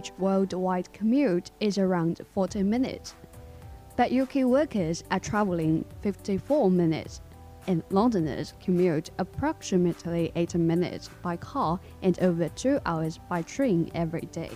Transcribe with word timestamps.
Average 0.00 0.18
worldwide 0.18 0.90
commute 0.94 1.50
is 1.60 1.76
around 1.76 2.22
40 2.32 2.62
minutes, 2.62 3.14
but 3.98 4.10
UK 4.10 4.36
workers 4.46 5.04
are 5.10 5.20
traveling 5.20 5.84
54 6.00 6.70
minutes, 6.70 7.20
and 7.66 7.82
Londoners 7.90 8.54
commute 8.64 9.10
approximately 9.18 10.32
80 10.36 10.56
minutes 10.56 11.10
by 11.20 11.36
car 11.36 11.78
and 12.00 12.18
over 12.20 12.48
2 12.48 12.80
hours 12.86 13.20
by 13.28 13.42
train 13.42 13.90
every 13.94 14.26
day. 14.32 14.50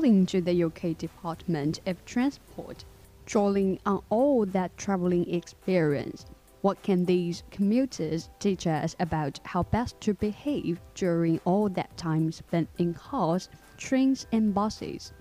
According 0.00 0.26
to 0.26 0.40
the 0.40 0.64
UK 0.64 0.96
Department 0.96 1.80
of 1.84 2.02
Transport, 2.06 2.86
drawing 3.26 3.78
on 3.84 4.02
all 4.08 4.46
that 4.46 4.74
travelling 4.78 5.28
experience, 5.30 6.24
what 6.62 6.82
can 6.82 7.04
these 7.04 7.42
commuters 7.50 8.30
teach 8.38 8.66
us 8.66 8.96
about 8.98 9.40
how 9.44 9.64
best 9.64 10.00
to 10.00 10.14
behave 10.14 10.80
during 10.94 11.38
all 11.44 11.68
that 11.68 11.94
time 11.98 12.32
spent 12.32 12.70
in 12.78 12.94
cars, 12.94 13.50
trains, 13.76 14.26
and 14.32 14.54
buses? 14.54 15.12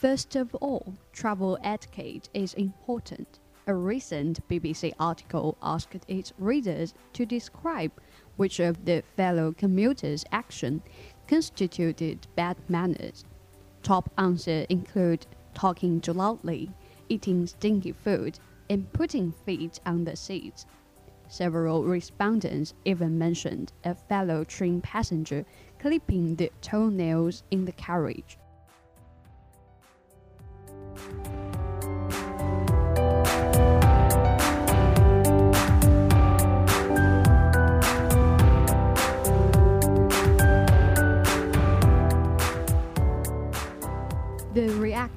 First 0.00 0.34
of 0.34 0.54
all, 0.54 0.94
travel 1.12 1.58
etiquette 1.62 2.30
is 2.32 2.54
important. 2.54 3.38
A 3.66 3.74
recent 3.74 4.40
BBC 4.48 4.94
article 4.98 5.58
asked 5.60 6.06
its 6.08 6.32
readers 6.38 6.94
to 7.12 7.26
describe 7.26 7.92
which 8.36 8.60
of 8.60 8.86
the 8.86 9.02
fellow 9.14 9.52
commuters' 9.52 10.24
action 10.32 10.80
constituted 11.28 12.26
bad 12.34 12.56
manners. 12.66 13.26
Top 13.82 14.10
answers 14.16 14.64
include 14.70 15.26
talking 15.52 16.00
too 16.00 16.14
loudly, 16.14 16.70
eating 17.10 17.46
stinky 17.46 17.92
food, 17.92 18.38
and 18.70 18.90
putting 18.94 19.32
feet 19.44 19.80
on 19.84 20.04
the 20.04 20.16
seats. 20.16 20.64
Several 21.28 21.84
respondents 21.84 22.72
even 22.86 23.18
mentioned 23.18 23.70
a 23.84 23.94
fellow 23.94 24.44
train 24.44 24.80
passenger 24.80 25.44
clipping 25.78 26.36
the 26.36 26.50
toenails 26.62 27.42
in 27.50 27.66
the 27.66 27.72
carriage. 27.72 28.38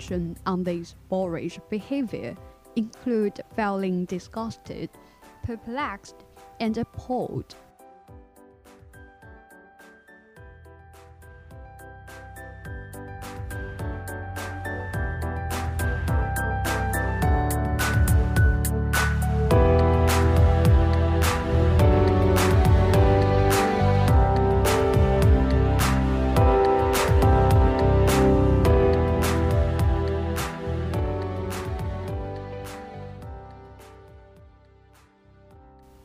Reaction 0.09 0.35
on 0.45 0.63
this 0.63 0.95
boorish 1.09 1.59
behavior 1.69 2.35
include 2.75 3.39
feeling 3.55 4.05
disgusted, 4.05 4.89
perplexed, 5.43 6.15
and 6.59 6.77
appalled. 6.77 7.55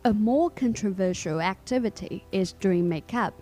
A 0.08 0.14
more 0.14 0.48
controversial 0.48 1.42
activity 1.42 2.24
is 2.32 2.54
doing 2.54 2.88
makeup. 2.88 3.34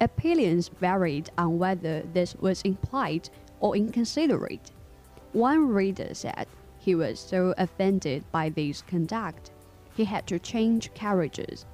Opinions 0.00 0.68
varied 0.68 1.28
on 1.36 1.58
whether 1.58 2.00
this 2.14 2.34
was 2.36 2.62
implied 2.62 3.28
or 3.60 3.76
inconsiderate. 3.76 4.70
One 5.34 5.68
reader 5.68 6.14
said 6.14 6.46
he 6.78 6.94
was 6.94 7.20
so 7.20 7.52
offended 7.58 8.24
by 8.32 8.48
this 8.48 8.80
conduct, 8.80 9.50
he 9.94 10.06
had 10.06 10.26
to 10.28 10.38
change 10.38 10.94
carriages. 10.94 11.66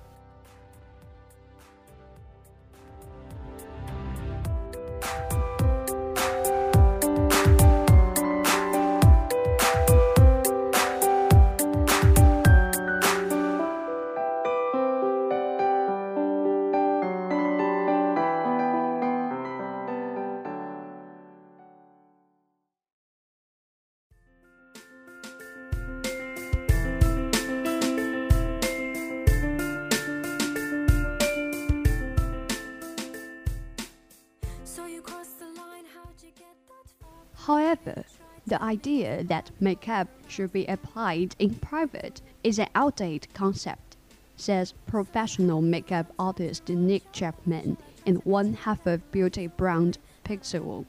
However, 37.51 38.05
the 38.47 38.63
idea 38.63 39.25
that 39.25 39.51
makeup 39.59 40.07
should 40.29 40.53
be 40.53 40.67
applied 40.67 41.35
in 41.41 41.57
private 41.57 42.23
is 42.45 42.61
an 42.61 42.69
outdated 42.77 43.35
concept, 43.35 43.97
says 44.37 44.73
professional 44.87 45.61
makeup 45.61 46.13
artist 46.17 46.69
Nick 46.69 47.11
Chapman 47.11 47.77
in 48.07 48.15
one 48.19 48.55
half 48.55 48.87
of 48.87 49.11
beauty 49.11 49.49
brand 49.49 49.99
Pixel. 50.25 50.87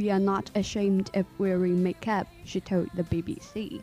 We 0.00 0.08
are 0.08 0.18
not 0.18 0.50
ashamed 0.54 1.10
of 1.12 1.26
wearing 1.36 1.82
makeup, 1.82 2.26
she 2.46 2.58
told 2.58 2.88
the 2.94 3.02
BBC. 3.02 3.82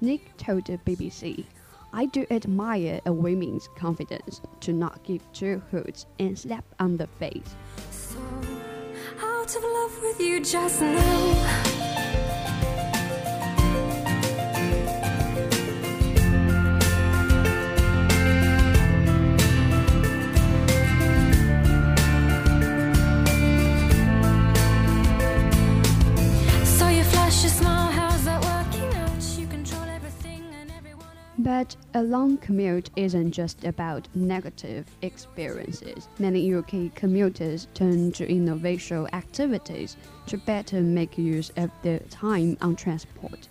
Nick 0.00 0.34
told 0.38 0.64
the 0.64 0.78
BBC, 0.78 1.44
I 1.92 2.06
do 2.06 2.24
admire 2.30 3.02
a 3.04 3.12
woman's 3.12 3.68
confidence 3.76 4.40
to 4.60 4.72
not 4.72 5.04
give 5.04 5.30
two 5.34 5.62
hoots 5.70 6.06
and 6.18 6.38
slap 6.38 6.64
on 6.80 6.96
the 6.96 7.06
face. 7.06 7.54
so 7.90 8.18
out 9.20 9.54
of 9.54 9.62
love 9.62 10.00
with 10.00 10.18
you 10.18 10.42
just 10.42 10.80
now. 10.80 12.07
But 31.48 31.76
a 31.94 32.02
long 32.02 32.36
commute 32.36 32.90
isn't 32.94 33.32
just 33.32 33.64
about 33.64 34.06
negative 34.14 34.86
experiences. 35.00 36.06
Many 36.18 36.54
UK 36.54 36.94
commuters 36.94 37.68
turn 37.72 38.12
to 38.12 38.30
innovative 38.30 39.06
activities 39.14 39.96
to 40.26 40.36
better 40.36 40.82
make 40.82 41.16
use 41.16 41.50
of 41.56 41.70
their 41.80 42.00
time 42.10 42.58
on 42.60 42.76
transport. 42.76 43.48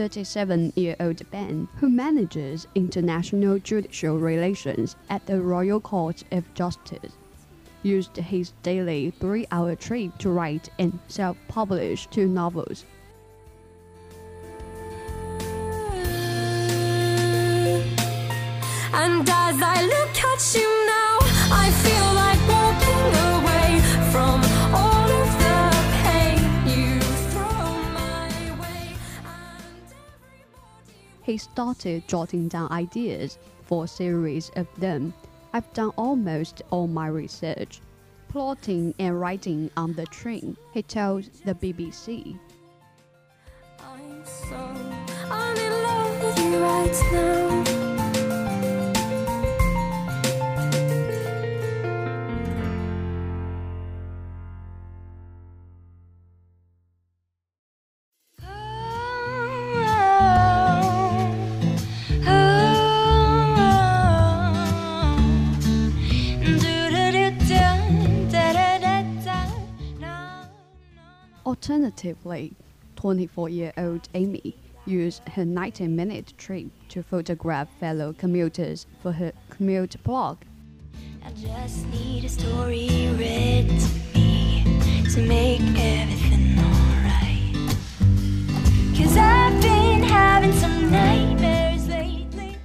37 0.00 0.72
year 0.76 0.96
old 0.98 1.30
Ben, 1.30 1.68
who 1.76 1.90
manages 1.90 2.66
international 2.74 3.58
judicial 3.58 4.18
relations 4.18 4.96
at 5.10 5.26
the 5.26 5.38
Royal 5.38 5.78
Court 5.78 6.24
of 6.32 6.54
Justice, 6.54 7.12
used 7.82 8.16
his 8.16 8.54
daily 8.62 9.10
three 9.20 9.46
hour 9.50 9.74
trip 9.76 10.16
to 10.16 10.30
write 10.30 10.70
and 10.78 10.98
self 11.08 11.36
publish 11.48 12.06
two 12.06 12.26
novels. 12.26 12.86
And 18.94 19.28
as 19.28 19.60
I 19.60 19.84
look 19.84 20.16
at 20.16 20.54
you 20.54 20.86
now, 20.86 21.18
I 21.52 21.70
feel 21.82 22.14
like 22.14 22.29
He 31.30 31.38
started 31.38 32.08
jotting 32.08 32.48
down 32.48 32.72
ideas 32.72 33.38
for 33.62 33.84
a 33.84 33.86
series 33.86 34.50
of 34.56 34.66
them. 34.80 35.14
I've 35.52 35.72
done 35.74 35.90
almost 35.90 36.62
all 36.70 36.88
my 36.88 37.06
research, 37.06 37.80
plotting 38.30 38.96
and 38.98 39.20
writing 39.20 39.70
on 39.76 39.92
the 39.92 40.06
train, 40.06 40.56
he 40.74 40.82
told 40.82 41.30
the 41.44 41.54
BBC. 41.54 42.36
I'm 43.78 44.24
so 44.24 44.56
I'm 45.30 45.56
in 45.56 45.72
love 45.84 46.24
with 46.24 46.38
you 46.40 46.58
right 46.58 47.00
now. 47.12 47.69
Alternatively, 71.62 72.54
24 72.96 73.50
year 73.50 73.72
old 73.76 74.08
Amy 74.14 74.56
used 74.86 75.20
her 75.28 75.44
19 75.44 75.94
minute 75.94 76.32
trip 76.38 76.68
to 76.88 77.02
photograph 77.02 77.68
fellow 77.78 78.14
commuters 78.14 78.86
for 79.02 79.12
her 79.12 79.30
commute 79.50 80.02
blog. 80.02 80.38
I 81.22 81.30
just 81.32 81.86
need 81.88 82.24
a 82.24 82.30
story 82.30 83.10
read 83.12 83.68
to 83.68 84.18
me 84.18 84.64
to 85.12 85.20
make 85.20 85.60
everything 85.60 86.58
alright. 86.58 87.76
Cause 88.96 89.18
I've 89.18 89.60
been 89.60 90.02
having 90.02 90.54
some 90.54 90.90
nightmares 90.90 91.86
lately. 91.88 92.56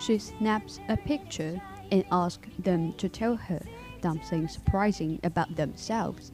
She 0.00 0.18
snaps 0.18 0.80
a 0.88 0.96
picture 0.96 1.62
and 1.92 2.04
asks 2.10 2.48
them 2.58 2.92
to 2.94 3.08
tell 3.08 3.36
her 3.36 3.62
something 4.02 4.48
surprising 4.48 5.20
about 5.22 5.54
themselves. 5.54 6.32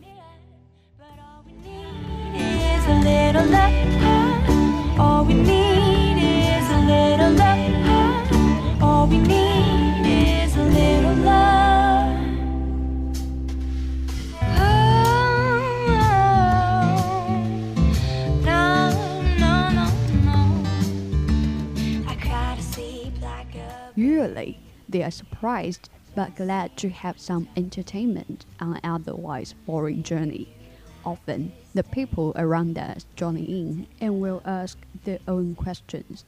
Usually, 23.99 24.61
they 24.89 25.03
are 25.03 25.11
surprised 25.11 25.91
but 26.15 26.37
glad 26.37 26.77
to 26.77 26.89
have 26.89 27.19
some 27.19 27.49
entertainment 27.57 28.47
on 28.61 28.75
an 28.75 28.81
otherwise 28.85 29.55
boring 29.67 30.03
journey. 30.03 30.58
Often, 31.05 31.53
the 31.75 31.85
people 31.85 32.33
around 32.37 32.79
us 32.79 33.07
join 33.17 33.37
in 33.37 33.87
and 34.01 34.21
will 34.21 34.43
ask 34.45 34.79
their 35.05 35.19
own 35.27 35.55
questions. 35.55 36.25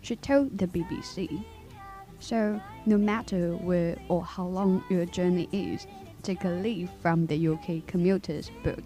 She 0.00 0.16
told 0.16 0.58
the 0.58 0.66
BBC. 0.66 1.44
So, 2.20 2.60
no 2.86 2.98
matter 2.98 3.52
where 3.56 3.96
or 4.08 4.22
how 4.24 4.46
long 4.46 4.84
your 4.88 5.06
journey 5.06 5.48
is, 5.52 5.86
take 6.22 6.44
a 6.44 6.48
leaf 6.48 6.90
from 7.00 7.26
the 7.26 7.48
UK 7.48 7.86
commuter's 7.86 8.50
book. 8.62 8.82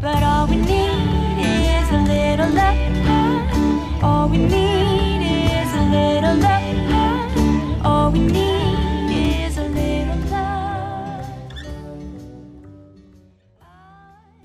But 0.00 0.22
all 0.22 0.46
we 0.48 0.56
need 0.56 1.38
is 1.38 1.90
a 1.90 2.02
little 2.02 2.50
love. 2.50 4.02
All 4.02 4.28
we 4.28 4.38
need 4.38 5.22
is 5.62 5.72
a 5.74 5.84
little 5.96 6.36
love. 6.36 7.86
All 7.86 8.10
we 8.10 8.18
need 8.18 8.51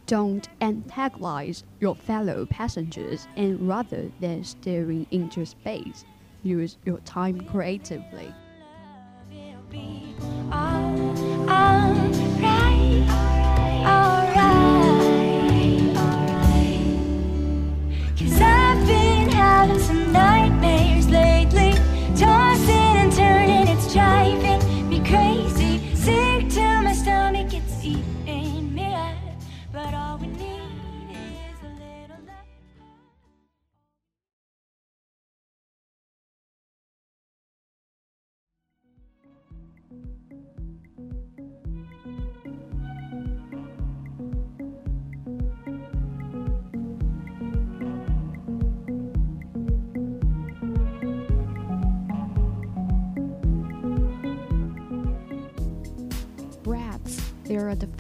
Don't 0.08 0.48
antagonize 0.62 1.66
your 1.82 1.94
fellow 1.94 2.46
passengers 2.46 3.28
and 3.36 3.68
rather 3.68 4.10
than 4.22 4.42
staring 4.46 5.06
into 5.12 5.46
space, 5.46 6.06
use 6.44 6.78
your 6.86 7.00
time 7.00 7.42
creatively. 7.42 8.34
Alright, 10.50 11.20
alright, 11.50 13.08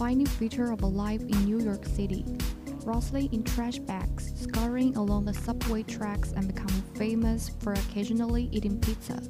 defining 0.07 0.25
feature 0.25 0.71
of 0.71 0.83
a 0.83 0.85
life 0.85 1.19
in 1.19 1.43
New 1.43 1.59
York 1.59 1.85
City. 1.85 2.23
Rustling 2.85 3.33
in 3.33 3.43
trash 3.43 3.77
bags, 3.79 4.31
scurrying 4.39 4.95
along 4.95 5.25
the 5.25 5.33
subway 5.33 5.83
tracks, 5.83 6.31
and 6.31 6.47
becoming 6.47 6.81
famous 6.95 7.51
for 7.59 7.73
occasionally 7.73 8.47
eating 8.53 8.79
pizza. 8.79 9.21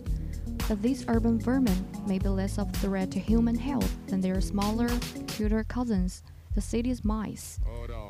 But 0.68 0.84
these 0.84 1.04
urban 1.08 1.40
vermin 1.40 1.84
may 2.06 2.20
be 2.20 2.30
less 2.30 2.60
of 2.60 2.70
a 2.70 2.74
threat 2.74 3.10
to 3.14 3.20
human 3.20 3.56
health 3.56 3.92
than 4.06 4.22
their 4.22 4.40
smaller, 4.40 4.88
cuter 5.26 5.64
cousins, 5.64 6.22
the 6.54 6.62
city's 6.62 7.04
mice. 7.04 7.60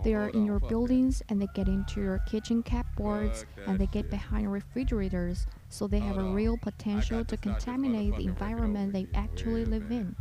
They 0.03 0.13
are 0.13 0.27
in 0.27 0.45
your 0.45 0.59
buildings 0.59 1.23
and 1.29 1.41
they 1.41 1.47
get 1.55 1.69
into 1.69 2.01
your 2.01 2.19
kitchen 2.27 2.63
cupboards 2.63 3.45
and 3.65 3.79
they 3.79 3.87
get 3.87 4.09
behind 4.09 4.51
refrigerators, 4.51 5.47
so 5.69 5.87
they 5.87 5.99
have 5.99 6.17
a 6.17 6.33
real 6.33 6.57
potential 6.57 7.23
to 7.23 7.37
contaminate 7.37 8.17
the 8.17 8.25
environment 8.25 8.91
they 8.91 9.07
actually 9.13 9.63
live 9.63 9.89
in. 9.89 10.17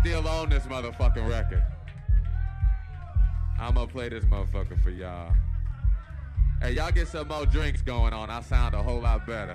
Still 0.00 0.26
on 0.26 0.50
this 0.50 0.64
motherfucking 0.64 1.28
record. 1.28 1.62
I'm 3.58 3.74
gonna 3.74 3.86
play 3.86 4.08
this 4.08 4.24
motherfucker 4.24 4.82
for 4.82 4.90
y'all. 4.90 5.32
Hey, 6.60 6.72
y'all 6.72 6.90
get 6.90 7.08
some 7.08 7.28
more 7.28 7.46
drinks 7.46 7.82
going 7.82 8.12
on. 8.12 8.30
I 8.30 8.40
sound 8.40 8.74
a 8.74 8.82
whole 8.82 9.00
lot 9.00 9.26
better. 9.26 9.54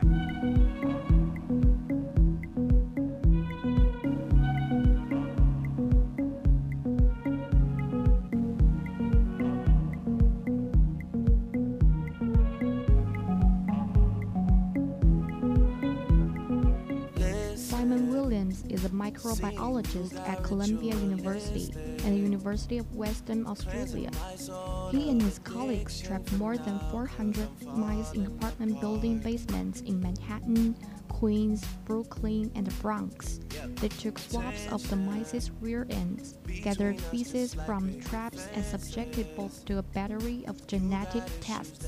Microbiologist 19.24 20.15
at 20.27 20.44
Columbia 20.44 20.96
University 20.96 21.72
and 21.75 22.18
the 22.18 22.20
University 22.20 22.77
of 22.77 22.94
Western 22.96 23.48
Australia. 23.48 24.10
He 24.92 25.10
and 25.10 25.22
his 25.22 25.39
colleagues 25.39 26.01
trapped 26.01 26.32
more 26.34 26.58
than 26.58 26.80
400 26.92 27.48
mice 27.63 28.12
in 28.13 28.25
apartment 28.25 28.80
building 28.82 29.20
basements 29.20 29.82
in 29.82 30.01
Manhattan, 30.01 30.75
Queens, 31.08 31.63
Brooklyn, 31.86 32.51
and 32.56 32.68
the 32.68 32.74
Bronx. 32.82 33.39
They 33.75 33.88
took 33.88 34.20
swabs 34.20 34.68
of 34.72 34.88
the 34.89 34.98
mice's 34.98 35.51
rear 35.62 35.88
ends, 35.89 36.36
gathered 36.62 37.00
feces 37.00 37.53
from 37.53 38.00
traps, 38.01 38.48
and 38.53 38.65
subjected 38.65 39.34
both 39.36 39.63
to 39.65 39.77
a 39.77 39.84
battery 39.84 40.44
of 40.48 40.68
genetic 40.68 41.24
tests. 41.39 41.88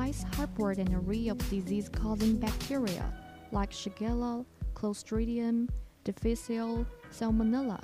Mice 0.00 0.24
harbored 0.34 0.78
an 0.78 0.94
array 0.94 1.28
of 1.28 1.36
disease-causing 1.50 2.36
bacteria 2.36 3.12
like 3.52 3.70
Shigella, 3.70 4.46
Clostridium 4.72 5.68
difficile, 6.04 6.86
Salmonella. 7.12 7.78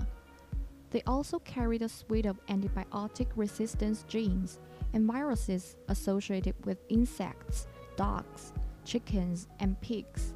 They 0.89 1.03
also 1.07 1.39
carried 1.41 1.83
a 1.83 1.91
suite 1.91 2.25
of 2.25 2.41
antibiotic 2.47 3.27
resistance 3.37 4.03
genes 4.09 4.59
and 4.95 5.07
viruses 5.07 5.77
associated 5.89 6.55
with 6.65 6.79
insects, 6.89 7.67
dogs, 7.99 8.55
chickens, 8.87 9.47
and 9.61 9.79
pigs. 9.83 10.33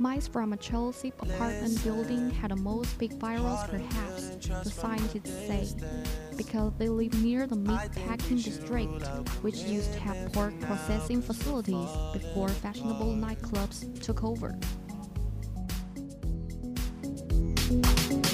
Mice 0.00 0.28
from 0.28 0.52
a 0.52 0.56
Chelsea 0.56 1.12
apartment 1.20 1.82
building 1.82 2.30
had 2.30 2.50
the 2.50 2.56
most 2.56 2.96
big 2.98 3.12
virus 3.14 3.60
perhaps, 3.68 4.36
the 4.46 4.70
scientists 4.70 5.30
say, 5.46 5.66
because 6.36 6.72
they 6.78 6.88
live 6.88 7.12
near 7.22 7.46
the 7.46 7.56
meat 7.56 7.90
packing 8.06 8.36
district, 8.36 9.06
which 9.42 9.56
used 9.56 9.92
to 9.92 9.98
have 10.00 10.32
pork 10.32 10.58
processing 10.60 11.20
facilities 11.20 11.88
before 12.12 12.48
fashionable 12.48 13.14
nightclubs 13.14 14.00
took 14.02 14.22
over. 14.22 14.56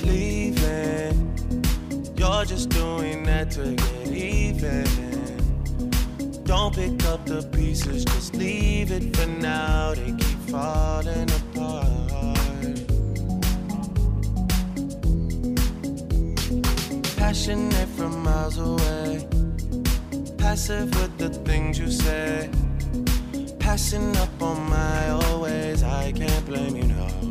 leaving. 0.04 1.64
You're 2.16 2.44
just 2.44 2.68
doing 2.70 3.24
that 3.24 3.50
to 3.52 3.74
get 3.74 4.08
even. 4.08 5.23
Don't 6.44 6.74
pick 6.74 7.02
up 7.06 7.24
the 7.24 7.42
pieces, 7.52 8.04
just 8.04 8.36
leave 8.36 8.90
it 8.92 9.16
for 9.16 9.26
now. 9.26 9.94
They 9.94 10.12
keep 10.12 10.38
falling 10.50 11.30
apart. 11.30 12.04
Passionate 17.16 17.88
from 17.96 18.22
miles 18.22 18.58
away, 18.58 19.26
passive 20.36 20.94
with 21.00 21.16
the 21.16 21.30
things 21.30 21.78
you 21.78 21.90
say. 21.90 22.50
Passing 23.58 24.14
up 24.18 24.42
on 24.42 24.68
my 24.68 25.08
always, 25.08 25.82
I 25.82 26.12
can't 26.12 26.44
blame 26.44 26.76
you, 26.76 26.84
no. 26.84 27.23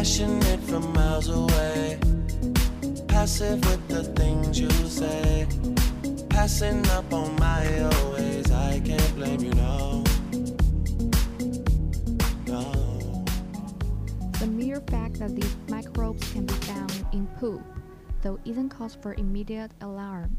Passionate 0.00 0.60
from 0.60 0.94
miles 0.94 1.28
away. 1.28 1.98
Passive 3.06 3.62
with 3.66 3.86
the 3.88 4.04
things 4.16 4.58
you 4.58 4.70
say. 4.88 5.46
Passing 6.30 6.88
up 6.88 7.12
on 7.12 7.36
my 7.36 7.82
always. 7.82 8.50
I 8.50 8.80
can't 8.80 9.14
blame 9.14 9.40
you, 9.40 9.52
no. 9.52 10.02
No. 12.46 13.26
The 14.38 14.46
mere 14.46 14.80
fact 14.88 15.18
that 15.18 15.36
these 15.36 15.54
microbes 15.68 16.32
can 16.32 16.46
be 16.46 16.54
found 16.54 17.04
in 17.12 17.26
poop, 17.38 17.60
though 18.22 18.38
isn't 18.46 18.70
cause 18.70 18.96
for 19.02 19.12
immediate 19.12 19.72
alarm. 19.82 20.34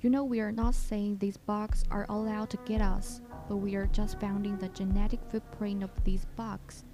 You 0.00 0.08
know, 0.08 0.24
we 0.24 0.40
are 0.40 0.50
not 0.50 0.74
saying 0.74 1.18
these 1.18 1.36
bugs 1.36 1.84
are 1.90 2.06
allowed 2.08 2.48
to 2.48 2.58
get 2.64 2.80
us, 2.80 3.20
but 3.50 3.56
we 3.56 3.74
are 3.74 3.86
just 3.88 4.18
founding 4.18 4.56
the 4.56 4.68
genetic 4.68 5.20
footprint 5.30 5.82
of 5.82 5.90
these 6.04 6.24
bugs. 6.36 6.84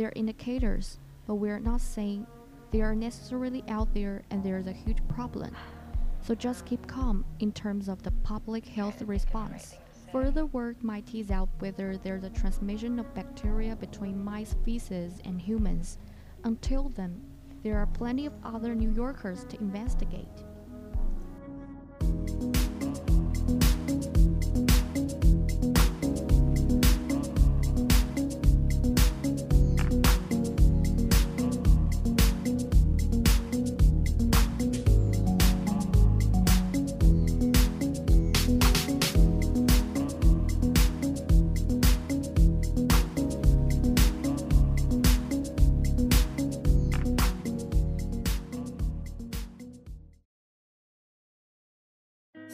They're 0.00 0.12
indicators, 0.16 0.98
but 1.26 1.34
we 1.34 1.50
are 1.50 1.60
not 1.60 1.82
saying 1.82 2.26
they 2.70 2.80
are 2.80 2.94
necessarily 2.94 3.62
out 3.68 3.92
there 3.92 4.22
and 4.30 4.42
there's 4.42 4.66
a 4.66 4.72
huge 4.72 5.06
problem. 5.08 5.54
So 6.22 6.34
just 6.34 6.64
keep 6.64 6.86
calm 6.86 7.22
in 7.40 7.52
terms 7.52 7.86
of 7.86 8.02
the 8.02 8.10
public 8.22 8.64
health 8.64 9.02
response. 9.02 9.74
Further 10.10 10.46
work 10.46 10.82
might 10.82 11.06
tease 11.06 11.30
out 11.30 11.50
whether 11.58 11.98
there's 11.98 12.24
a 12.24 12.30
transmission 12.30 12.98
of 12.98 13.12
bacteria 13.12 13.76
between 13.76 14.24
mice 14.24 14.56
feces 14.64 15.20
and 15.26 15.38
humans. 15.38 15.98
Until 16.44 16.88
then, 16.88 17.20
there 17.62 17.76
are 17.76 17.84
plenty 17.84 18.24
of 18.24 18.32
other 18.42 18.74
New 18.74 18.92
Yorkers 18.92 19.44
to 19.50 19.60
investigate. 19.60 20.44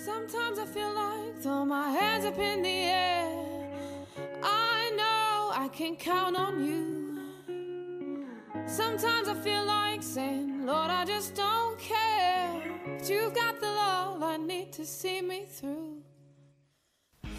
Sometimes 0.06 0.60
I 0.60 0.66
feel 0.66 0.92
like 0.92 1.36
throw 1.42 1.64
my 1.64 1.90
hands 1.90 2.24
up 2.24 2.38
in 2.38 2.62
the 2.62 2.68
air. 2.68 3.28
I 4.40 4.92
know 4.94 5.50
I 5.52 5.68
can 5.72 5.96
count 5.96 6.36
on 6.36 6.64
you. 6.64 7.18
Sometimes 8.68 9.26
I 9.26 9.34
feel 9.34 9.64
like 9.64 10.04
saying, 10.04 10.64
Lord, 10.64 10.92
I 10.92 11.04
just 11.06 11.34
don't 11.34 11.76
care. 11.80 12.62
But 12.86 13.10
you've 13.10 13.34
got 13.34 13.58
the 13.58 13.66
love 13.66 14.22
I 14.22 14.36
need 14.36 14.72
to 14.74 14.86
see 14.86 15.20
me 15.20 15.46
through. 15.48 15.96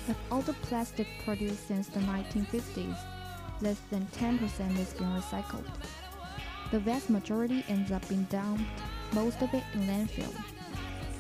Of 0.10 0.18
all 0.30 0.42
the 0.42 0.60
plastic 0.68 1.08
produced 1.24 1.70
since 1.70 1.88
the 1.88 2.02
1950s, 2.02 2.98
less 3.62 3.80
than 3.90 4.06
10% 4.08 4.78
is 4.78 4.94
being 4.94 5.10
recycled. 5.12 5.64
The 6.72 6.80
vast 6.80 7.10
majority 7.10 7.64
ends 7.70 7.94
up 7.94 8.06
being 8.10 8.28
dumped, 8.30 8.70
most 9.14 9.42
of 9.42 9.54
it 9.54 9.64
in 9.74 9.88
landfill. 9.88 10.57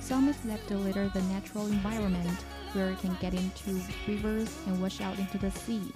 Some 0.08 0.30
is 0.30 0.46
left 0.46 0.70
to 0.70 0.78
litter 0.78 1.10
the 1.10 1.22
natural 1.24 1.68
environment, 1.68 2.40
where 2.72 2.92
it 2.92 3.00
can 3.00 3.18
get 3.20 3.34
into 3.34 3.82
rivers 4.08 4.58
and 4.66 4.82
wash 4.82 5.02
out 5.02 5.20
into 5.20 5.38
the 5.38 5.52
sea. 5.52 5.92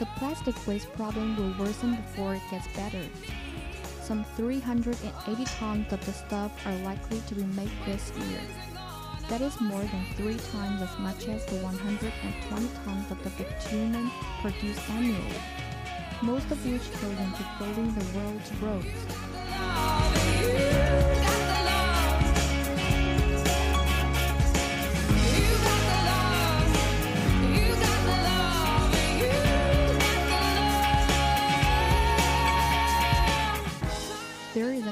The 0.00 0.08
plastic 0.16 0.56
waste 0.66 0.92
problem 0.94 1.36
will 1.36 1.54
worsen 1.56 1.94
before 1.94 2.34
it 2.34 2.42
gets 2.50 2.66
better. 2.74 3.04
Some 4.02 4.24
380 4.34 5.44
tons 5.44 5.92
of 5.92 6.04
the 6.04 6.12
stuff 6.12 6.50
are 6.66 6.74
likely 6.78 7.20
to 7.28 7.36
be 7.36 7.44
made 7.44 7.70
this 7.86 8.10
year. 8.10 8.40
That 9.28 9.40
is 9.40 9.60
more 9.60 9.84
than 9.84 10.04
three 10.16 10.38
times 10.50 10.82
as 10.82 10.98
much 10.98 11.28
as 11.28 11.46
the 11.46 11.62
120 11.62 12.68
tons 12.84 13.10
of 13.12 13.22
the 13.22 13.30
bitumen 13.30 14.10
produced 14.42 14.90
annually, 14.90 15.40
most 16.22 16.50
of 16.50 16.58
which 16.66 16.90
goes 17.00 17.20
into 17.20 17.44
building 17.56 17.94
the 17.94 18.04
world's 18.18 18.52
roads. 18.54 19.06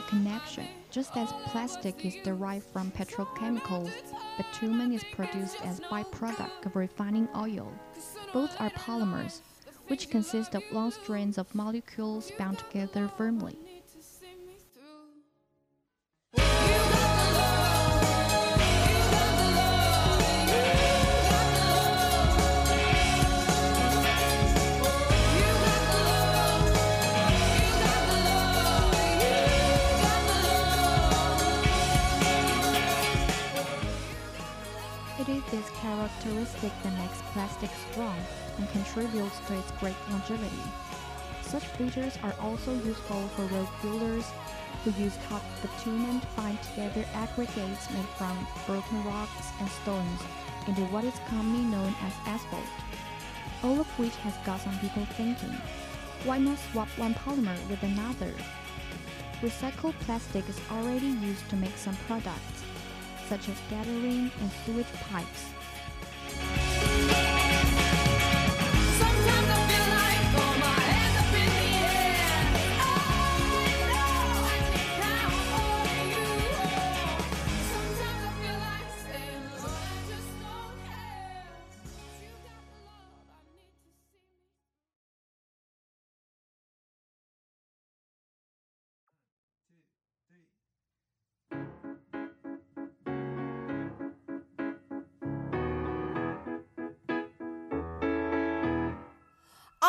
Connection. 0.08 0.66
Just 0.90 1.16
as 1.16 1.32
plastic 1.44 2.04
is 2.04 2.16
derived 2.24 2.66
from 2.72 2.90
petrochemicals, 2.90 3.92
bitumen 4.36 4.92
is 4.92 5.04
produced 5.12 5.60
as 5.64 5.80
byproduct 5.80 6.66
of 6.66 6.74
refining 6.74 7.28
oil. 7.36 7.70
Both 8.32 8.58
are 8.60 8.70
polymers, 8.70 9.42
which 9.88 10.10
consist 10.10 10.54
of 10.54 10.62
long 10.72 10.90
strands 10.90 11.38
of 11.38 11.54
molecules 11.54 12.32
bound 12.38 12.58
together 12.58 13.08
firmly. 13.16 13.56
Plastic 37.38 37.70
strong 37.92 38.18
and 38.58 38.68
contributes 38.70 39.38
to 39.46 39.56
its 39.56 39.70
great 39.78 39.94
longevity. 40.10 40.66
Such 41.42 41.62
features 41.78 42.18
are 42.24 42.34
also 42.40 42.74
useful 42.82 43.28
for 43.28 43.42
road 43.54 43.68
builders 43.80 44.24
who 44.82 44.90
use 45.00 45.14
hot 45.28 45.42
bitumen 45.62 46.18
to 46.20 46.26
bind 46.36 46.60
together 46.62 47.04
aggregates 47.14 47.88
made 47.92 48.10
from 48.18 48.36
broken 48.66 49.04
rocks 49.04 49.52
and 49.60 49.70
stones 49.70 50.20
into 50.66 50.80
what 50.86 51.04
is 51.04 51.14
commonly 51.28 51.64
known 51.70 51.94
as 52.02 52.12
asphalt. 52.26 52.74
All 53.62 53.78
of 53.78 53.86
which 54.00 54.16
has 54.26 54.34
got 54.44 54.60
some 54.60 54.76
people 54.80 55.06
thinking, 55.14 55.54
why 56.24 56.38
not 56.38 56.58
swap 56.72 56.88
one 56.98 57.14
polymer 57.14 57.56
with 57.70 57.80
another? 57.84 58.34
Recycled 59.42 59.94
plastic 60.00 60.48
is 60.48 60.60
already 60.72 61.06
used 61.06 61.48
to 61.50 61.56
make 61.56 61.76
some 61.76 61.96
products, 62.08 62.64
such 63.28 63.48
as 63.48 63.56
gathering 63.70 64.28
and 64.40 64.50
sewage 64.66 64.92
pipes. 65.12 65.44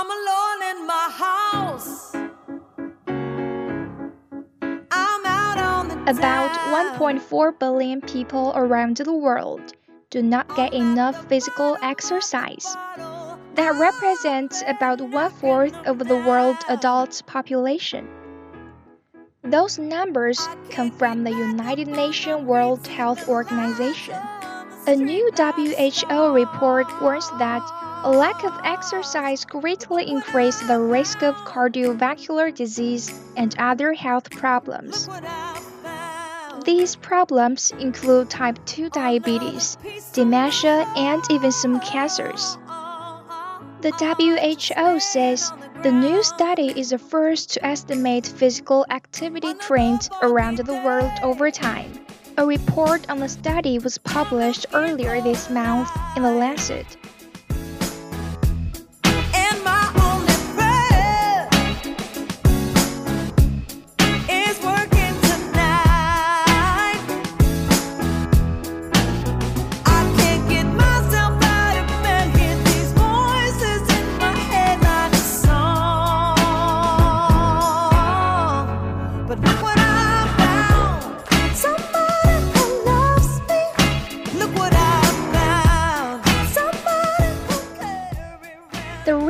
I'm 0.01 0.09
alone 0.09 0.61
in 0.71 0.87
my 0.87 1.09
house. 1.11 2.15
I'm 4.91 5.25
out 5.25 5.57
on 5.57 5.89
the 5.89 6.11
About 6.11 6.51
1.4 6.97 7.59
billion 7.59 7.99
people 7.99 8.53
around 8.55 8.95
the 8.95 9.13
world 9.13 9.73
do 10.09 10.21
not 10.23 10.55
get 10.55 10.73
enough 10.73 11.27
physical 11.27 11.75
exercise. 11.83 12.65
That 13.55 13.75
represents 13.77 14.63
about 14.67 15.01
one 15.01 15.31
fourth 15.31 15.75
of 15.85 15.99
the 15.99 16.15
world's 16.15 16.63
adult 16.69 17.21
population. 17.25 18.07
Those 19.43 19.77
numbers 19.77 20.47
come 20.69 20.91
from 20.91 21.25
the 21.25 21.31
United 21.31 21.89
Nations 21.89 22.45
World 22.45 22.87
Health 22.87 23.27
Organization. 23.27 24.15
A 24.87 24.95
new 24.95 25.29
WHO 25.35 26.31
report 26.31 26.87
warns 27.01 27.29
that 27.31 27.88
a 28.03 28.09
lack 28.09 28.43
of 28.45 28.53
exercise 28.63 29.43
greatly 29.43 30.09
increases 30.09 30.67
the 30.67 30.79
risk 30.79 31.21
of 31.21 31.35
cardiovascular 31.35 32.53
disease 32.53 33.11
and 33.35 33.53
other 33.59 33.93
health 33.93 34.29
problems. 34.31 35.09
These 36.63 36.95
problems 36.95 37.71
include 37.79 38.29
type 38.29 38.57
2 38.65 38.89
diabetes, 38.89 39.77
dementia, 40.13 40.87
and 40.95 41.21
even 41.29 41.51
some 41.51 41.79
cancers. 41.81 42.57
The 43.81 43.91
WHO 43.91 44.99
says 44.99 45.51
the 45.83 45.91
new 45.91 46.21
study 46.23 46.73
is 46.79 46.89
the 46.91 46.97
first 46.97 47.53
to 47.53 47.65
estimate 47.65 48.27
physical 48.27 48.85
activity 48.89 49.53
trends 49.55 50.09
around 50.21 50.57
the 50.57 50.73
world 50.85 51.11
over 51.23 51.49
time. 51.51 51.91
A 52.37 52.45
report 52.45 53.09
on 53.09 53.19
the 53.19 53.27
study 53.27 53.79
was 53.79 53.97
published 53.97 54.65
earlier 54.73 55.21
this 55.21 55.49
month 55.49 55.89
in 56.15 56.23
The 56.23 56.31
Lancet. 56.31 56.98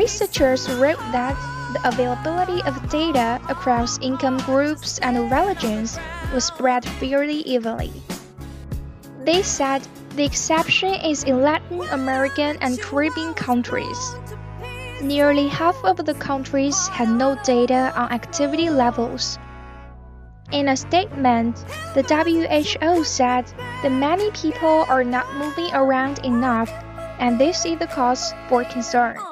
Researchers 0.10 0.67
wrote 0.82 0.98
that 1.12 1.38
the 1.72 1.88
availability 1.88 2.63
of 2.63 2.74
data 2.89 3.39
across 3.48 4.00
income 4.00 4.39
groups 4.39 4.98
and 5.06 5.30
religions 5.30 6.00
was 6.34 6.45
spread 6.45 6.84
fairly 6.98 7.41
evenly. 7.45 7.93
They 9.24 9.43
said 9.43 9.88
the 10.15 10.26
exception 10.26 10.95
is 11.06 11.24
in 11.26 11.43
Latin 11.43 11.82
American 11.91 12.58
and 12.62 12.82
Caribbean 12.82 13.36
countries. 13.36 14.15
Nearly 15.00 15.48
half 15.48 15.78
of 15.86 15.98
the 16.04 16.15
countries 16.15 16.88
had 16.88 17.10
no 17.10 17.38
data 17.43 17.93
on 17.95 18.12
activity 18.12 18.72
levels. 18.72 19.38
In 20.52 20.69
a 20.69 20.76
statement, 20.76 21.56
the 21.93 22.02
WHO 22.02 23.04
said 23.04 23.45
that 23.84 23.91
many 23.91 24.32
people 24.32 24.86
are 24.89 25.04
not 25.04 25.32
moving 25.36 25.69
around 25.72 26.26
enough, 26.26 26.72
and 27.19 27.39
this 27.39 27.63
is 27.63 27.78
the 27.78 27.86
cause 27.86 28.34
for 28.50 28.63
concern. 28.63 29.29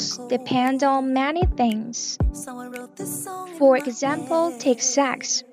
Levels 0.00 0.28
depend 0.28 0.82
on 0.82 1.12
many 1.12 1.44
things. 1.56 2.18
So 2.32 2.58
I 2.58 2.66
wrote 2.66 2.96
this 2.96 3.24
song 3.24 3.48
in 3.50 3.56
For 3.56 3.76
example, 3.76 4.52
take 4.58 4.80
sex. 4.80 5.44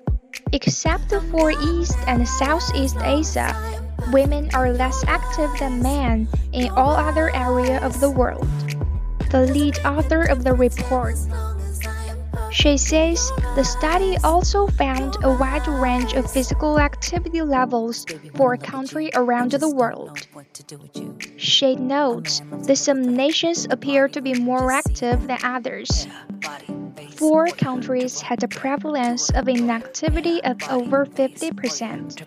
Except 0.52 1.12
for 1.30 1.50
East 1.50 1.98
and 2.06 2.26
Southeast 2.26 2.96
Asia, 3.02 3.52
women 4.12 4.50
are 4.54 4.72
less 4.72 5.04
active 5.06 5.50
than 5.58 5.82
men 5.82 6.28
in 6.52 6.70
all 6.70 6.96
other 6.96 7.34
areas 7.34 7.82
of 7.82 8.00
the 8.00 8.10
world. 8.10 8.48
The 9.30 9.46
lead 9.52 9.78
author 9.84 10.24
of 10.24 10.44
the 10.44 10.54
report. 10.54 11.16
She 12.50 12.78
says 12.78 13.30
the 13.54 13.64
study 13.64 14.16
also 14.24 14.66
found 14.66 15.16
a 15.22 15.34
wide 15.34 15.66
range 15.68 16.14
of 16.14 16.30
physical 16.30 16.78
activity 16.78 17.42
levels 17.42 18.06
for 18.34 18.54
a 18.54 18.58
country 18.58 19.10
around 19.14 19.52
the 19.52 19.68
world. 19.68 20.18
She 21.36 21.76
notes 21.76 22.40
that 22.66 22.76
some 22.76 23.14
nations 23.14 23.66
appear 23.70 24.08
to 24.08 24.22
be 24.22 24.34
more 24.34 24.72
active 24.72 25.26
than 25.26 25.38
others. 25.42 26.06
Four 27.16 27.48
countries 27.48 28.20
had 28.20 28.42
a 28.42 28.48
prevalence 28.48 29.30
of 29.30 29.48
inactivity 29.48 30.42
of 30.44 30.56
over 30.70 31.04
50%. 31.04 32.22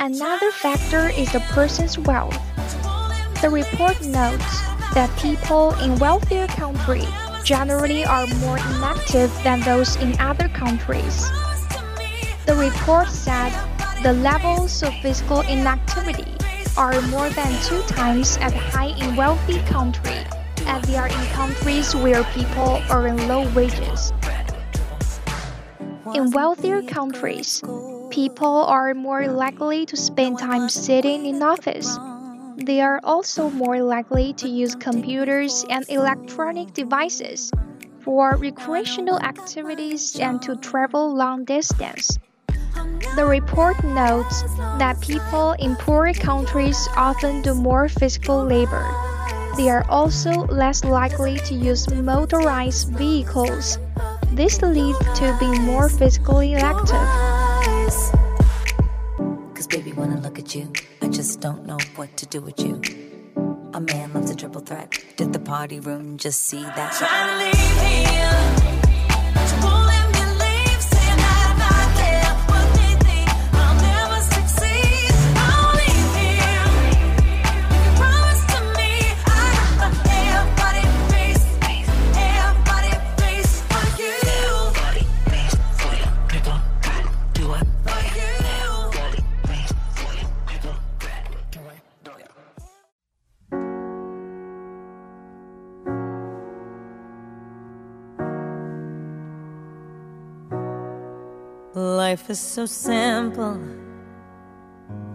Another 0.00 0.50
factor 0.52 1.10
is 1.10 1.30
the 1.32 1.40
person's 1.50 1.98
wealth. 1.98 2.38
The 3.42 3.50
report 3.50 4.00
notes 4.04 4.62
that 4.94 5.10
people 5.20 5.74
in 5.80 5.98
wealthier 5.98 6.46
countries 6.48 7.27
generally 7.44 8.04
are 8.04 8.26
more 8.38 8.58
inactive 8.58 9.32
than 9.42 9.60
those 9.60 9.96
in 9.96 10.18
other 10.20 10.48
countries. 10.48 11.28
The 12.46 12.54
report 12.56 13.08
said 13.08 13.52
the 14.02 14.12
levels 14.12 14.82
of 14.82 14.94
physical 15.02 15.40
inactivity 15.40 16.32
are 16.76 17.00
more 17.08 17.28
than 17.30 17.50
two 17.62 17.82
times 17.82 18.38
as 18.40 18.52
high 18.52 18.94
in 18.96 19.16
wealthy 19.16 19.58
countries 19.62 20.24
as 20.66 20.82
they 20.82 20.96
are 20.96 21.08
in 21.08 21.26
countries 21.32 21.94
where 21.96 22.22
people 22.24 22.80
earn 22.90 23.16
low 23.26 23.48
wages. 23.54 24.12
In 26.14 26.30
wealthier 26.30 26.82
countries, 26.82 27.62
people 28.10 28.64
are 28.64 28.94
more 28.94 29.26
likely 29.28 29.84
to 29.86 29.96
spend 29.96 30.38
time 30.38 30.68
sitting 30.68 31.26
in 31.26 31.42
office. 31.42 31.98
They 32.58 32.80
are 32.80 33.00
also 33.04 33.50
more 33.50 33.80
likely 33.80 34.32
to 34.34 34.48
use 34.48 34.74
computers 34.74 35.64
and 35.70 35.84
electronic 35.88 36.74
devices 36.74 37.52
for 38.00 38.34
recreational 38.36 39.20
activities 39.20 40.18
and 40.18 40.42
to 40.42 40.56
travel 40.56 41.14
long 41.14 41.44
distance. 41.44 42.18
The 43.14 43.24
report 43.24 43.82
notes 43.84 44.42
that 44.78 45.00
people 45.00 45.52
in 45.52 45.76
poorer 45.76 46.12
countries 46.12 46.88
often 46.96 47.42
do 47.42 47.54
more 47.54 47.88
physical 47.88 48.42
labor. 48.44 48.82
They 49.56 49.70
are 49.70 49.84
also 49.88 50.46
less 50.46 50.84
likely 50.84 51.38
to 51.46 51.54
use 51.54 51.88
motorized 51.88 52.90
vehicles. 52.90 53.78
This 54.32 54.60
leads 54.62 54.98
to 55.18 55.36
being 55.38 55.62
more 55.62 55.88
physically 55.88 56.54
active. 56.54 57.06
Cause 59.54 59.66
baby, 59.68 59.92
I 59.96 60.06
look 60.18 60.38
at 60.38 60.54
you, 60.54 60.72
just 61.18 61.40
don't 61.40 61.66
know 61.66 61.78
what 61.96 62.16
to 62.16 62.26
do 62.26 62.40
with 62.40 62.60
you. 62.60 62.80
A 63.74 63.80
man 63.80 64.14
loves 64.14 64.30
a 64.30 64.36
triple 64.36 64.60
threat. 64.60 65.04
Did 65.16 65.32
the 65.32 65.40
party 65.40 65.80
room 65.80 66.16
just 66.16 66.44
see 66.44 66.62
that? 66.62 66.92
Trying 66.96 67.40
to 67.40 67.58
leave 67.58 67.82
here. 69.64 69.77
Life 102.08 102.30
is 102.30 102.40
so 102.40 102.64
simple. 102.64 103.60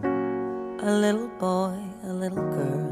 A 0.04 0.92
little 1.04 1.28
boy, 1.40 1.76
a 2.04 2.14
little 2.14 2.46
girl. 2.58 2.92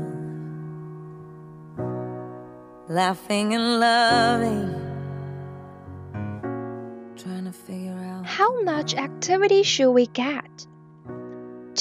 Laughing 2.89 3.53
and 3.53 3.79
loving. 3.79 4.73
Trying 7.15 7.45
to 7.45 7.51
figure 7.51 7.99
out. 8.11 8.25
How 8.25 8.63
much 8.63 8.95
activity 8.95 9.61
should 9.61 9.91
we 9.91 10.07
get? 10.07 10.49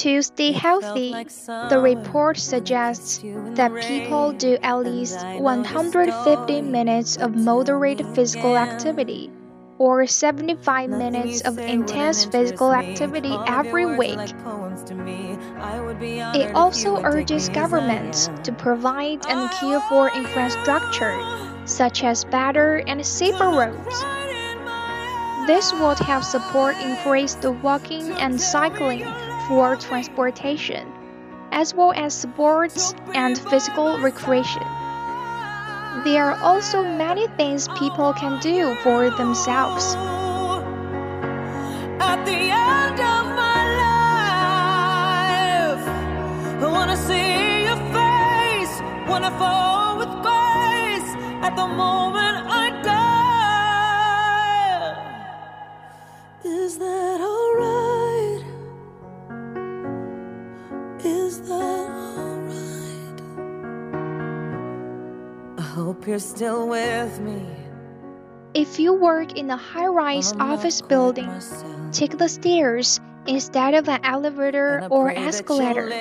To 0.03 0.21
stay 0.21 0.51
healthy, 0.51 1.15
the 1.71 1.79
report 1.81 2.37
suggests 2.37 3.17
that 3.55 3.71
people 3.81 4.31
do 4.33 4.59
at 4.61 4.75
least 4.75 5.25
150 5.25 6.61
minutes 6.61 7.17
of 7.17 7.35
moderate 7.35 8.05
physical 8.13 8.55
activity 8.55 9.31
or 9.81 10.05
75 10.05 10.91
minutes 10.91 11.41
of 11.41 11.57
intense 11.57 12.25
physical 12.25 12.71
activity 12.71 13.35
every 13.47 13.97
week. 13.97 14.19
It 16.37 16.53
also 16.53 17.01
urges 17.01 17.49
governments 17.49 18.29
to 18.43 18.51
provide 18.51 19.25
and 19.25 19.49
care 19.49 19.81
for 19.89 20.11
infrastructure, 20.15 21.17
such 21.65 22.03
as 22.03 22.25
better 22.25 22.83
and 22.85 23.03
safer 23.03 23.49
roads. 23.49 24.05
This 25.47 25.73
would 25.73 25.97
help 25.97 26.25
support 26.25 26.77
increased 26.77 27.43
walking 27.63 28.11
and 28.21 28.39
cycling 28.39 29.03
for 29.47 29.75
transportation, 29.77 30.85
as 31.51 31.73
well 31.73 31.91
as 31.95 32.13
sports 32.13 32.93
and 33.15 33.35
physical 33.35 33.97
recreation. 33.97 34.80
There 36.03 36.31
are 36.31 36.39
also 36.41 36.83
many 36.83 37.27
things 37.37 37.67
people 37.77 38.13
can 38.13 38.39
do 38.39 38.75
for 38.83 39.09
themselves. 39.09 39.95
At 41.99 42.25
the 42.25 42.31
the 42.31 42.31
end 42.31 42.99
of 42.99 43.31
hope 66.01 66.07
you're 66.07 66.19
still 66.19 66.67
with 66.67 67.19
me. 67.19 67.45
If 68.55 68.79
you 68.79 68.91
work 68.91 69.37
in 69.37 69.51
a 69.51 69.55
high 69.55 69.85
rise 69.85 70.33
office 70.39 70.81
building, 70.81 71.29
take 71.91 72.17
the 72.17 72.27
stairs 72.27 72.99
instead 73.27 73.75
of 73.75 73.87
an 73.87 74.03
elevator 74.03 74.87
or 74.89 75.05
Pray 75.05 75.13
that 75.13 75.19
you'll 75.19 75.29
escalator. 75.29 75.91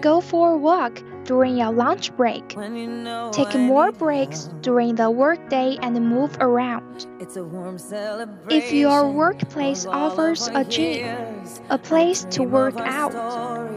Go 0.00 0.20
for 0.20 0.54
a 0.54 0.56
walk 0.56 1.00
during 1.22 1.56
your 1.56 1.70
lunch 1.70 2.12
break. 2.16 2.56
you 2.56 2.88
know 2.88 3.30
Take 3.32 3.54
more 3.54 3.92
breaks 3.92 4.50
during 4.60 4.96
the 4.96 5.08
workday 5.08 5.78
and 5.80 5.94
move 6.04 6.36
around. 6.40 7.06
It's 7.20 7.36
a 7.36 7.44
warm. 7.44 7.78
If 8.50 8.72
your 8.72 9.08
workplace 9.08 9.84
of 9.84 9.92
offers 9.92 10.48
a 10.48 10.64
gym, 10.64 11.44
a 11.70 11.78
place 11.78 12.24
to 12.30 12.42
work 12.42 12.74
out, 12.76 13.14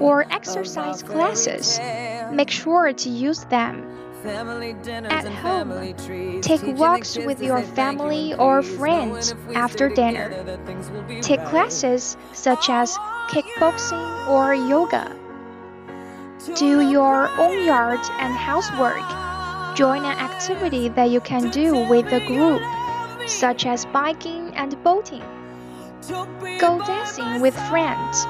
or 0.01 0.25
exercise 0.33 1.03
of 1.03 1.09
our 1.11 1.15
fairy 1.15 1.19
classes, 1.19 1.79
make 2.31 2.49
sure 2.49 2.91
to 2.93 3.09
use 3.09 3.45
them. 3.45 4.04
Family 4.25 4.73
dinners 4.81 5.11
At 5.11 5.25
and 5.25 5.35
home, 5.35 6.41
Take 6.41 6.63
walks 6.79 7.15
with 7.15 7.43
your 7.43 7.59
say 7.59 7.65
thank 7.65 7.99
you 7.99 8.05
family 8.07 8.33
or 8.33 8.63
friends 8.63 9.35
after 9.53 9.87
dinner. 9.87 10.29
together, 10.29 10.43
that 10.43 10.65
things 10.65 10.89
will 10.89 11.03
be 11.03 11.21
Take 11.21 11.45
classes 11.45 12.17
such 12.33 12.67
as 12.67 12.97
kickboxing 13.29 14.27
or 14.27 14.55
yoga. 14.55 15.15
Do 16.55 16.89
your 16.89 17.29
own 17.37 17.65
yard 17.65 17.99
and 18.19 18.33
housework. 18.33 19.05
Join 19.77 20.03
an 20.05 20.17
activity 20.17 20.89
that 20.89 21.11
you 21.11 21.19
can 21.19 21.51
do 21.51 21.87
with 21.87 22.11
a 22.11 22.25
group, 22.25 22.63
such 23.29 23.67
as 23.67 23.85
biking 23.85 24.55
and 24.55 24.83
boating. 24.83 25.23
Go 26.09 26.83
dancing 26.87 27.41
with 27.41 27.55
friends. 27.69 28.25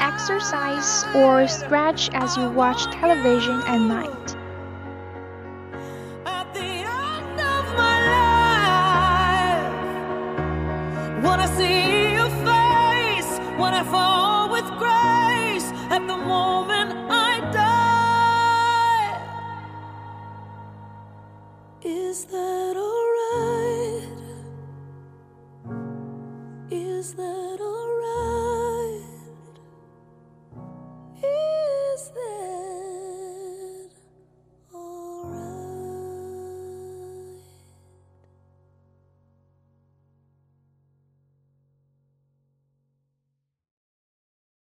Exercise 0.00 1.04
or 1.14 1.46
stretch 1.48 2.08
as 2.14 2.34
you 2.38 2.48
watch 2.48 2.84
television 2.86 3.60
at 3.66 3.78
night. 3.78 4.36